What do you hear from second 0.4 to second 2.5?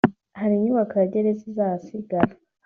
inyubako ya Gereza izahasiraga